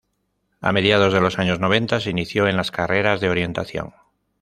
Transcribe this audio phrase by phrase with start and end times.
[0.61, 3.93] A mediados de los años noventa se inició en las carreras de orientación.